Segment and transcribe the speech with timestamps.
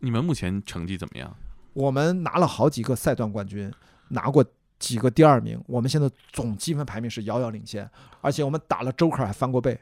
[0.00, 1.34] 你们目前成绩怎么样？
[1.72, 3.72] 我们拿了好几个赛段冠军，
[4.08, 4.44] 拿过
[4.78, 7.88] 几个第二名，我们现在总积分排名是遥遥领先，
[8.20, 9.78] 而且我们打了周克还翻过倍，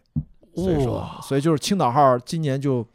[0.55, 2.87] 所以说，哇所以就是青岛号今年就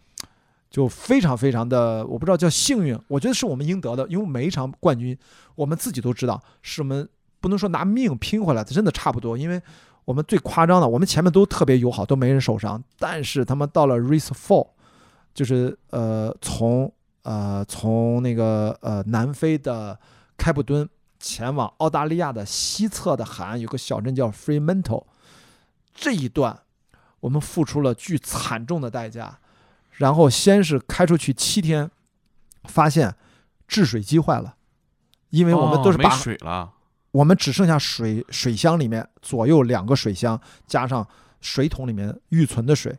[0.70, 5.18] 就非常非常的，我不知道叫幸运，我觉得是我们应得的，因为每一场冠军
[5.56, 7.08] 我们自己都知道是我们
[7.40, 9.62] 不能说拿命拼回来的，真的差不多，因为
[10.06, 14.68] 我们最夸张的，我们前面都特别友好，都没人受伤，但是他们到了 race four，
[15.34, 16.92] 就是呃从
[17.24, 20.00] 呃从那个呃南非的
[20.38, 20.88] 开普敦
[21.20, 25.06] 前往澳大利亚的西侧的海岸有个小镇叫 Fremantle，
[25.94, 26.60] 这一段
[27.22, 29.40] 我们付出了巨惨重的代价，
[29.92, 31.90] 然后先是开出去七天，
[32.66, 33.16] 发现
[33.68, 34.56] 制水机坏了，
[35.30, 36.74] 因为我们都是哦没把、水了，
[37.12, 41.08] 我们只剩下水水箱里面左右两个水箱，加上
[41.40, 42.98] 水桶里面预存的水，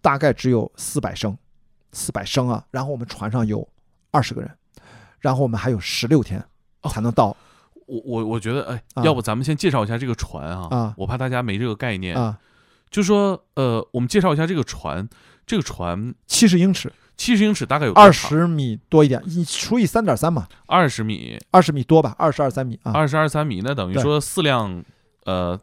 [0.00, 1.36] 大概只有四百升，
[1.94, 2.62] 四百升啊。
[2.70, 3.66] 然后我们船上有
[4.10, 4.50] 二十个人，
[5.20, 6.44] 然后我们还有十六天
[6.82, 7.34] 哦才能到
[7.86, 12.16] 我我我觉得，哎，啊要不咱们先介绍一下这个船啊，啊我怕大家没这个概念。
[12.16, 12.38] 啊，
[12.90, 15.08] 就说，呃，我们介绍一下这个船，
[15.46, 22.92] 这个船七十英尺，七十英尺，大概有二十米多一点，你除以三点三嘛，二十米，二十米多吧，二十二三米啊。
[22.92, 24.82] 二十二三米，那等于说四辆
[25.24, 25.58] 呃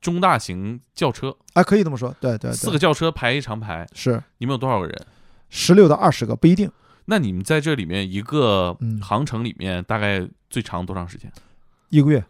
[0.00, 5.06] 中大型轿车，啊，可以这么说，对对对，四个轿车排一长排，是你们有多少个人？
[5.48, 6.70] 十六到二十个不一定，
[7.06, 9.00] 那你们在这里面一个嗯。
[9.00, 11.30] 航程里面大概最长多长时间？
[11.88, 12.22] 一个月，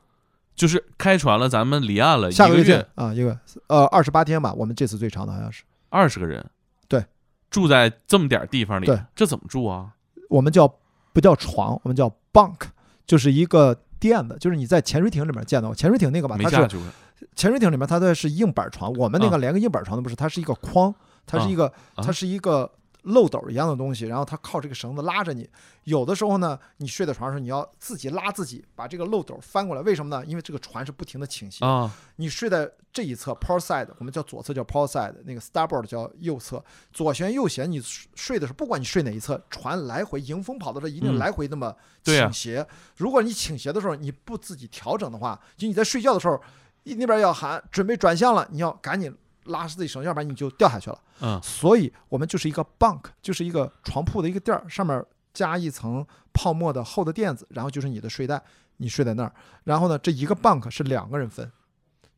[0.55, 5.65] 就是开船了，咱们离岸了下个月见，啊，一个呃二十八天吧，我们这次最长的好像是。
[5.91, 6.45] 二十个人，
[6.87, 7.05] 对，
[7.51, 9.91] 住在这么点儿地方里，对，这怎么住啊？
[10.29, 10.73] 我们叫
[11.13, 12.61] 不叫床，我们叫 bunk，
[13.07, 16.87] 就是一个垫子，就是你在潜水艇里面见到潜水艇那个吧，它是没下去过，
[17.35, 20.95] 潜水艇里面它的是硬板床，我们那个连个硬板床都不是，它是一个框，
[21.27, 22.05] 它是一个啊。
[22.05, 22.71] 它是一个
[23.09, 25.49] 漏斗一样的东西，然后它靠这个绳子拉着你。
[25.85, 29.83] 有的时候呢，你睡在床上，你要自己拉自己，把这个漏斗翻过来。
[29.83, 30.25] 为什么呢？
[30.27, 31.65] 因为这个船是不停的倾斜。
[31.65, 37.71] 啊，你睡在这一侧 port side，我们叫左侧叫 port side，那个 starboard 叫右侧，左旋右旋。
[37.71, 42.67] 你睡的时候，不管你睡哪一侧，船来回迎风跑的时候，一定嗯来回那么倾斜。
[42.97, 46.39] 如果你倾斜的时候你不自己调整的话，就你在睡觉的时候，
[46.85, 49.15] 一那边要喊准备转向了，你要赶紧
[49.49, 50.99] 拉自己绳，要不然你就掉下去了。
[51.21, 55.05] 嗯，所以我们就是一个 bunk，就是一个床铺的一个垫儿，上面
[55.35, 58.43] 加一层泡沫的厚的垫子，然后就是你的睡袋，
[58.79, 59.33] 你睡在那儿。
[59.65, 61.51] 然后呢，这一个 bunk 是两个人分，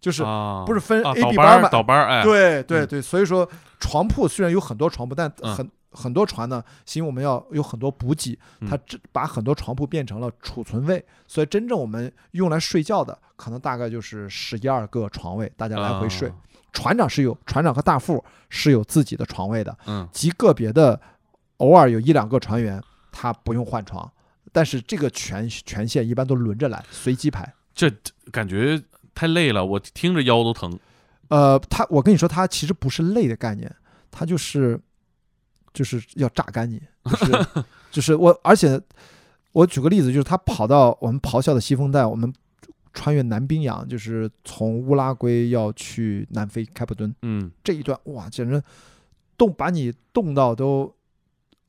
[0.01, 1.69] 就是啊不是分啊 A、倒 B 班儿嘛？
[1.69, 3.49] 倒班，哎，嗯对对对，所以说
[3.79, 8.39] 床铺虽然有很多床铺，但嗯很、很多船呢，是因为我们要有很多补给，
[8.69, 16.29] 它嗯这把很多床铺变成了储存位，所以真正我们用来睡觉的，可能大概就是十一二个床位，大家来回睡。
[16.29, 16.35] 啊
[16.73, 21.01] 船长是有船长和大副是有自己的床位的，嗯，极个别的
[21.59, 22.83] 偶尔有一两个船员
[23.13, 24.11] 他不用换床，
[24.53, 27.53] 但是这个权权限一般都轮着来，随机排。
[27.75, 27.91] 这
[28.33, 28.83] 感觉
[29.15, 30.79] 太累了，我听着腰都疼。
[31.29, 33.73] 呃，他我跟你说，他其实不是累的概念，
[34.11, 34.79] 他就是
[35.73, 37.47] 就是要榨干你，就是
[37.93, 38.81] 就是我，而且
[39.53, 42.33] 我举个例子，就是他跑到我们咆哮的西风带，我们
[42.93, 48.63] 穿越南冰洋，就是从乌拉圭要去南非开普敦嗯，这一段，哇，简直
[49.37, 50.95] 冻把你冻到都。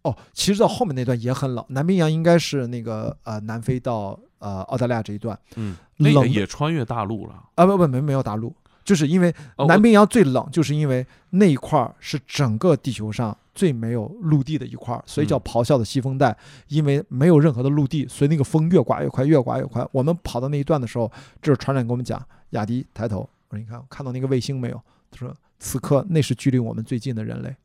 [0.04, 7.44] 哦，其实到后面那段也很冷，南冰洋应该是那个呃南非到呃澳大利亚这一段嗯，那个冷也穿越大陆了。
[7.54, 8.52] 啊不不没没有大陆，
[8.84, 9.34] 就是因为
[9.68, 16.36] 南冰洋最冷，就是因为那一块儿是整个地球上最没有陆地的一块儿，所以叫嗯咆哮的西风带。
[16.68, 19.88] 因为没有任何的陆地，所以那个风越刮越快，越刮越快。
[19.92, 24.82] 我们跑到那一段的时候，这是船长跟我们讲：“雅迪抬头，我说你看看到那个卫星没有？”
[25.12, 27.56] 他说：“此刻那是距离我们最近的人类，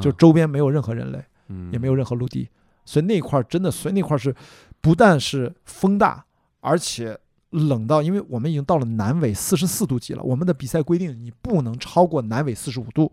[0.00, 2.48] 就周边没有任何人类，嗯也没有任何陆地，
[2.84, 4.34] 所以那块儿真的，所以那块儿是
[4.80, 6.24] 不但是风大，
[6.60, 7.18] 而且
[7.54, 13.10] 冷到，因为我们已经到了南纬四十四度几了，我们的比赛规定你不能超过南纬四十五度，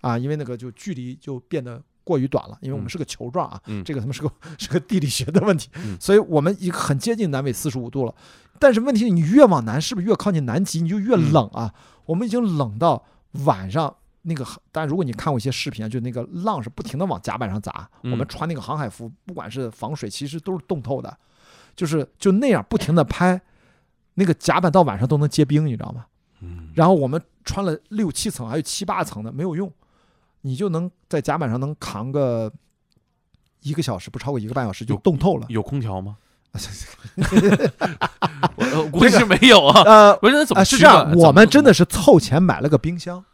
[0.00, 8.14] 啊，因为那个就距离就变得过于短了，因为我们嗯是个球状啊，嗯这个他妈是个是个地理学的问题，嗯 所以我们已经很接近南纬四十五度了，
[8.58, 11.72] 但是问题是你越往南，是不是越靠近南极你就越嗯冷啊？
[12.06, 13.04] 我们已经冷到
[13.44, 13.94] 晚上。
[14.26, 14.42] 那个，
[14.72, 17.86] 但如果你看过一些视频啊，就那个浪是不停的往甲板上砸。
[18.04, 21.14] 嗯我们穿那个航海服，不管是防水，其实都是冻透的，
[21.76, 23.38] 就是就那样不停的拍，
[24.14, 26.06] 那个甲板到晚上都能结冰，你知道吗？
[26.40, 29.72] 嗯然后我们穿了六七层，还有七八层的，没有用，
[30.42, 32.52] 你就能在甲板上能扛个
[33.62, 35.46] 一个小时，不超过一个半小时就冻透了。
[35.48, 36.16] 有空调吗？
[38.92, 39.82] 估计是没有啊。
[39.82, 43.24] 呃，不是那怎么啊，是这样，我们真的是凑钱买了个冰箱，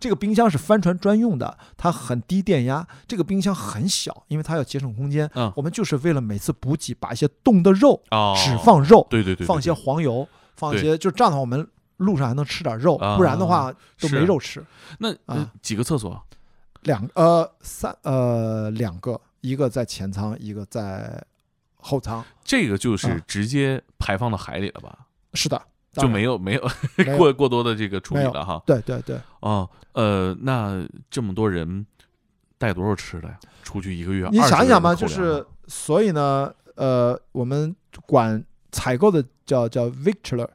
[0.00, 2.86] 这个冰箱是帆船专用的，它很低电压。
[3.06, 5.28] 这个冰箱很小，因为它要节省空间。
[5.34, 11.66] 嗯我们就是为了每次补给，把一些冻的肉哦，只放肉，对对对，对放一些黄油，放一些，就这样的话，我们
[11.96, 14.64] 路上还能吃点肉，啊不然的话都没肉吃。
[14.98, 16.22] 那呃啊几个厕所？
[16.82, 21.20] 两呃三呃两个，一个在前舱，一个在
[21.76, 22.24] 后舱。
[22.44, 24.96] 这个就是啊直接排放到海里了吧？
[25.34, 25.60] 是的，
[25.98, 26.62] 就没有没有
[27.16, 28.62] 过过多的这个处理了哈。
[28.66, 31.84] 对对对，哦，呃，那这么多人
[32.56, 33.38] 带多少吃的呀？
[33.62, 37.74] 出去一个月，你想一想吧，就是所以呢，呃，我们
[38.06, 38.42] 管
[38.72, 40.48] 采购的叫叫 Victular。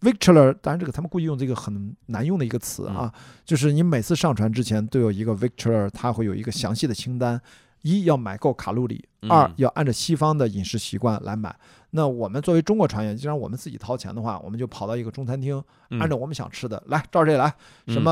[0.00, 3.12] Victular，当然这个他们故意用这个很难用的一个词啊，
[3.46, 7.40] 就是你每次上船之前都有一个 Victular，它会有一个详细的清单：
[7.82, 11.54] 一要买够卡路里，二嗯要按照西方的饮食习惯来买。
[11.90, 15.98] 那我们作为中国船员，既然我们自己掏钱的话，我们就跑到一个中餐厅，嗯。
[16.00, 17.48] 按照我们想吃的来，照这来，
[17.86, 18.02] 什嗯。
[18.02, 18.10] 么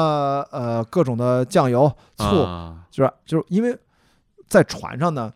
[0.50, 2.86] 呃各种的酱油、醋，啊。
[2.90, 3.12] 是吧？
[3.26, 3.76] 就是因为
[4.46, 5.32] 在船上呢，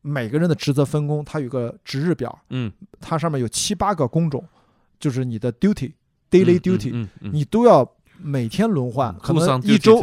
[0.00, 2.72] 每个人的职责分工，它有个值日表，嗯。
[3.00, 4.42] 它上面有七八个工种，
[4.98, 5.92] 就是你的 duty
[6.30, 7.86] daily 嗯 duty，、你都要
[8.16, 10.00] 每天轮换，可能一周？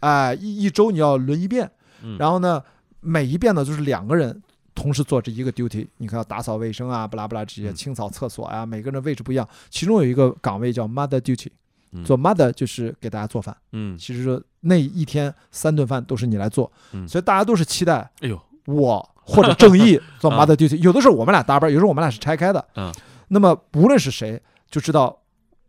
[0.00, 1.70] 哎一一周你要轮一遍，
[2.02, 2.16] 嗯。
[2.16, 2.62] 然后呢，
[3.04, 4.42] 每一遍呢就是两个人。
[4.76, 9.48] 同时做这一个 duty，你看要打扫卫生啊，不拉不拉这些，嗯清扫厕所啊，每个人的位置不一样。
[9.70, 11.46] 其中有一个岗位叫 mother duty，
[11.92, 13.56] 嗯做 mother 就是给大家做饭。
[13.70, 18.36] 嗯，其实那一天三顿饭都是你来做，嗯所以大家都是期待哎呦，
[18.66, 22.66] 我或者正义 做啊 mother duty，有的时候我们俩搭班，有时候我们俩是拆开的。
[22.74, 22.92] 嗯，
[23.28, 25.16] 那么无论是谁，就知道，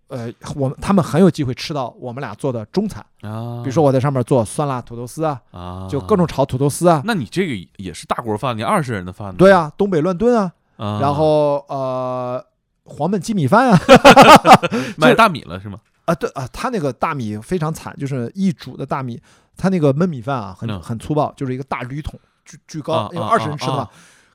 [0.07, 9.35] 呃，我们他们很有机会吃到我们俩做的中餐，啊，比如说我在上面做酸辣土豆丝啊，啊，就各种炒土豆丝啊，那你这个也是大锅饭，你二十人的饭呢？
[9.37, 12.43] 对啊，东北乱炖啊，啊，然后呃
[12.83, 13.79] 黄焖鸡米饭啊，
[14.97, 15.79] 买大米了是吗？
[16.05, 19.19] 啊对啊，他那个大米非常惨，就是一煮的大米，
[19.57, 20.79] 他那个焖米饭啊很嗯。
[20.81, 23.79] 很粗暴，就是一个大铝桶，巨巨高啊，因为啊二十人吃的嘛。
[23.79, 23.89] 啊，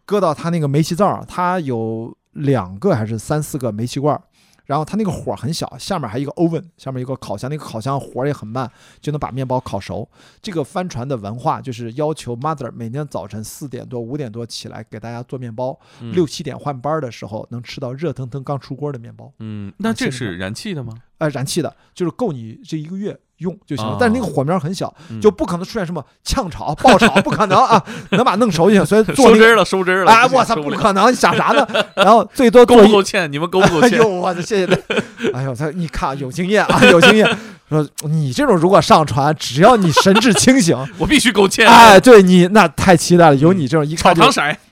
[0.05, 4.21] 搁到他那个煤气灶儿，它有两个还是三四个煤气罐儿，
[4.71, 8.71] 然后它那个火很小，下面还有一个 oven，下面一个烤箱，那个烤箱火也很慢，
[9.01, 10.09] 就能把面包烤熟。
[10.41, 20.95] 这个帆船的文化就是要求 mother 每天早晨四点多五点多起来给大家做面包，嗯六七点换班的时候能吃到热腾腾刚出锅的面包，嗯，那这是燃气的吗？
[21.21, 23.97] 呃，燃气的，就是够你这一个月用就行了啊。
[24.01, 28.87] 但是那个火苗很小，嗯就不可能出现什么呛炒、爆炒，不可能啊，能把它弄熟就行。
[28.87, 30.11] 所以做收汁了，收汁儿了！
[30.11, 31.13] 哎，我操，不可能！
[31.13, 31.69] 你想啥呢？
[31.95, 33.31] 然后最多够够欠？
[33.31, 34.09] 你们够不够欠哎呦，？
[34.09, 34.75] 我的谢谢他。
[35.35, 37.39] 哎呦，他你看有经验啊，有经验。
[37.71, 41.67] 说你这种如果上船，只要你神志清醒， 我必须勾芡！
[41.67, 43.37] 哎，对你那太期待了。
[43.37, 44.23] 有你这种一看就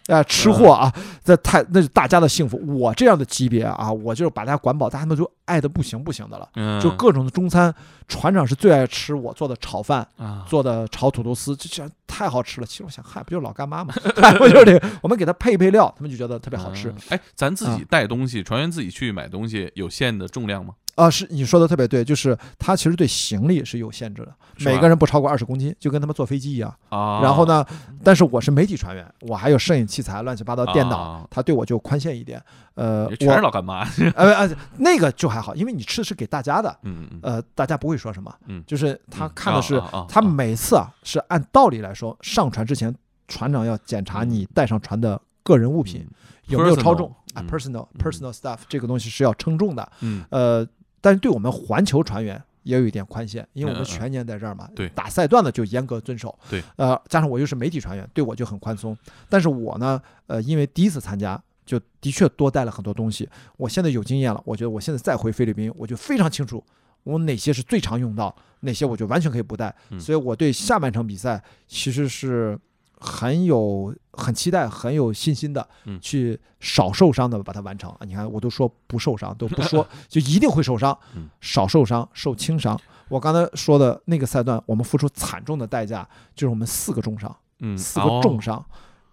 [0.08, 0.90] 哎吃货啊，
[1.22, 2.58] 这太那是大家的幸福。
[2.78, 6.48] 我这样的级别啊，我就是把大家管饱，大家都就爱的不行不行的了。
[6.56, 7.72] 嗯，就各种的中餐，
[8.08, 12.66] 船长是最爱吃我做的炒饭，啊，做的炒土豆丝，这这太好吃了。
[12.66, 13.92] 其实我想，嗨，不就是老干妈吗？
[14.16, 14.88] 嗨，不就是这个？
[15.02, 16.94] 我们给他配配料，他们就觉得特别好吃啊。
[17.10, 20.72] 哎，咱自己啊带东西，船员自己去买东西，有限的重量吗？
[20.98, 24.34] 啊，是你说的特别对，就是它其实对行李是有限制的，
[24.64, 26.74] 每个人不超过二十公斤，就跟他们坐飞机一样。
[26.88, 27.64] 啊，然后呢，
[28.02, 32.42] 但是我是媒体船员，我还有摄影器材、乱七八糟电脑啊，他对我就宽限一点。
[32.74, 33.86] 呃，也全是我老干妈。
[34.14, 38.32] 呃呃那个就还好，因为你吃的是给大家的，嗯嗯呃，大家不会说什么。
[38.46, 42.94] 嗯就是他嗯看的是啊啊啊他啊每次啊是按道理来说，上船之前
[43.26, 46.06] 船长要检查你嗯带上船的个人物品
[46.46, 49.92] 有没有超重啊嗯，personal 嗯 personal stuff 这个东西是要称重的。
[50.00, 50.66] 嗯呃，
[51.00, 58.96] 但是对我们环球船员也有一点宽限，因为我们全年在这儿嘛，对打赛段的就严格遵守，对，呃，加上我又是媒体船员，对我就很宽松。
[59.28, 63.28] 但是我呢，呃，因为第一次参加，就的确多带了很多东西。
[63.56, 66.62] 我现在有经验了，我觉得我现在再回菲律宾，我就非常清楚
[67.04, 69.74] 我哪些是最常用到，哪些我就完全可以不带。
[69.90, 72.58] 嗯所以我对下半场比赛其实是
[73.00, 77.90] 很有很期待、很有信心的嗯，去少受伤的把它完成。
[77.90, 77.98] 啊！
[78.00, 82.78] 你看，我都说不受伤，都不说， 就一定会受伤嗯，少受伤，受轻伤。
[83.08, 88.62] 我刚才说的那个赛段，我们付出惨重的代价，就是我们四个重伤，嗯，四个重伤，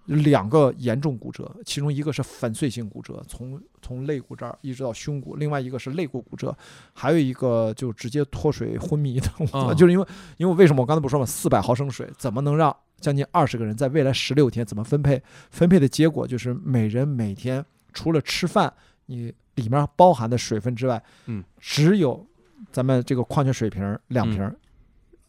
[0.05, 6.55] 两个严重骨折，其中一个是粉碎性骨折，从从肋骨这儿一直到胸骨，另外一个是肋骨骨折，
[6.93, 10.05] 还有一个就直接脱水昏迷的，哦就是因为
[10.37, 15.21] 因为为什么我刚才不说嘛，四百毫升水怎么能让将近二十个人在未来十六天怎么分配？
[15.51, 18.73] 分配的结果就是每人每天除了吃饭，
[19.05, 22.25] 你里面包含的水分之外，嗯，只有
[22.71, 24.55] 咱们这个矿泉水瓶儿两瓶儿，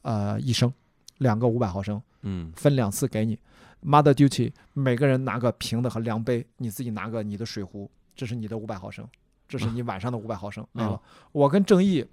[0.03, 0.73] 呃，一升，
[1.19, 2.01] 两个五百毫升。
[2.29, 3.39] 嗯分两次给你。
[3.85, 9.07] Mother duty，每个人拿个瓶子和量杯，你自己拿个你的水壶，这是你的五百毫升，
[9.47, 10.95] 这是你晚上的五百毫升没了。
[10.95, 12.05] 啊我跟正义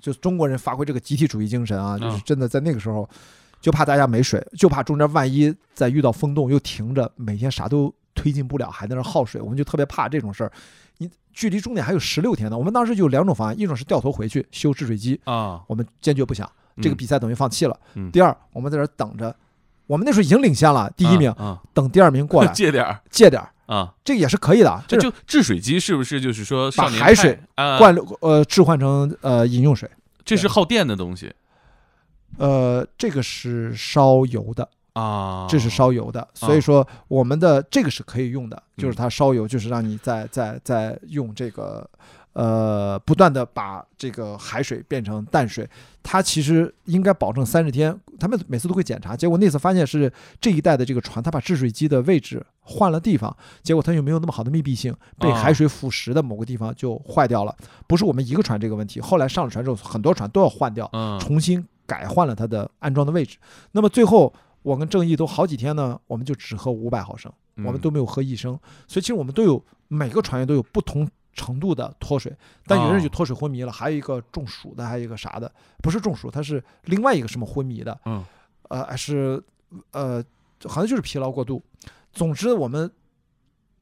[0.00, 3.08] 就是中国人发挥这个集体主义精神啊，就是嗯真的在那个时候，
[3.60, 10.52] 就怕大家没水，就怕中间万一再遇到风洞又停着，每天啥都推进不了，还在那儿耗水，我们就特别怕这种事儿。
[10.98, 16.50] 你距离终点还有十六天呢，我们当时就有两种方案，一种是掉头回去修制水机，啊，我们坚决不想，
[16.82, 16.96] 这个嗯。
[16.96, 17.78] 比赛等于放弃了。
[17.94, 18.10] 嗯。
[18.10, 19.34] 第二，我们在这等着，
[19.86, 22.50] 我们那时候已经领先了，第一名，啊，等第二名过来。
[22.54, 23.00] 借点儿。
[23.10, 29.88] 借点儿，啊，这个也是可以的，这就制水机是不是就是说把海水啊，灌呃置换成呃饮用水。
[30.24, 31.32] 这是耗电的东西
[32.36, 41.88] 呃，这个是烧油的，啊，这是烧油的，所以说我们的这个是可以用的，就是它烧油，就是让你在在在用这个
[42.34, 45.68] 呃不断的把这个海水变成淡水，
[46.02, 57.56] 它其实应该保证三十天，他们每次都会检查，结果那次发现是这一代的这个船，它把制水机的位置换了地方，结果它又没有那么好的密闭性，被啊海水腐蚀的某个地方就坏掉了，
[57.86, 60.88] 不是我们一个船这个问题，后来上了船之后，很多船都要换掉。
[60.92, 63.38] 嗯重新改换了它的安装的位置。
[63.72, 64.32] 那么最后，
[64.62, 68.58] 我跟正义都好几天呢，我们就只喝五百毫升，我们嗯都没有喝一升。
[68.86, 78.24] 所以其实我们都有每个船员都有不同程度的脱水，但有的人就哦脱水昏迷了，还有一个中暑的，还有一个啥的，不是中暑，他是另外一个什么昏迷的，嗯
[78.68, 79.40] 呃，是
[79.92, 80.22] 呃，
[80.64, 81.62] 好像就是疲劳过度。
[82.12, 82.90] 总之，我们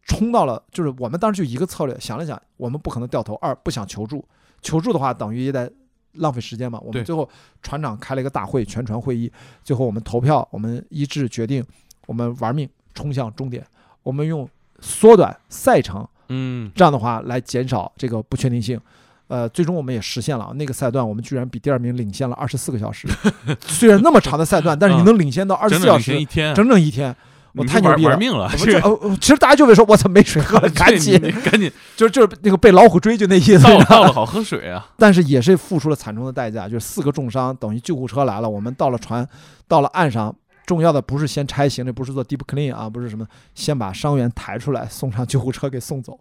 [0.02, 4.24] 冲到了，就是我们当时就一个策略，想了想，我们不可能掉头，二不想求助，
[4.60, 5.72] 求助的话等于也得
[6.12, 6.78] 浪费时间嘛。
[6.80, 7.28] 我们最后
[7.62, 9.32] 船长开了一个大会，全船会议，
[9.64, 11.64] 最后我们投票，我们一致决定，
[12.06, 13.66] 我们玩命冲向终点，
[14.02, 14.48] 我们用
[14.80, 16.70] 缩短赛程，嗯。
[16.74, 18.80] 这样的话来减少这个不确定性。
[19.28, 23.08] 呃，最终我们也实现了那个赛段，我们居然比第二名领先了二十四个小时。
[23.66, 27.16] 虽然那么长的赛段， 但是你嗯能领先到二十小时，整整一天，整整一天，
[27.54, 28.10] 我太牛逼了。
[28.10, 31.68] 玩命了，其实大家就会说，我操，没水喝了， 赶紧，赶紧。
[31.96, 33.58] 就是就是那个被老虎追，就那意思。
[33.58, 39.26] 到到了好喝水啊，但是也是付出了惨重的代价，就是四个重伤，等于救护车来了，我们到了船，
[39.66, 40.32] 到了岸上，
[40.66, 46.18] 重要的不是先拆行李，不是做 deep clean 啊，不是什么，先把伤员抬出来，送上救护车给送走。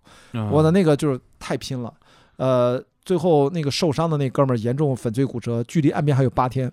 [0.52, 1.92] 我的那个就是太拼了，
[2.38, 6.72] 呃，最后那个受伤的那哥们儿严重粉碎骨折，距离岸边还有八天，